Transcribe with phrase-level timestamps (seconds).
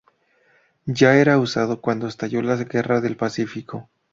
[0.87, 3.91] Ya era usado para cuando estalló la Guerra del Pacífico.